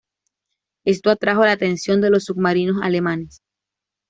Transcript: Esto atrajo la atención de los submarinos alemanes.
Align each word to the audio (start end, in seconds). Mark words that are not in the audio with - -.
Esto 0.83 1.11
atrajo 1.11 1.45
la 1.45 1.51
atención 1.51 2.01
de 2.01 2.09
los 2.09 2.23
submarinos 2.23 2.81
alemanes. 2.81 3.43